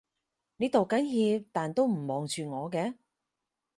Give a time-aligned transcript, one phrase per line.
[0.57, 2.95] 你道緊歉但都唔望住我嘅